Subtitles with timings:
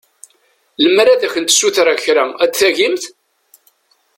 [0.83, 3.03] Lemmer ad kent-ssutreɣ kra ad tagimt?